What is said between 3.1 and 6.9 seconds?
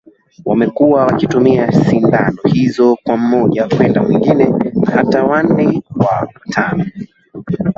mmoja kwenda mwingine na hata wanne wa tano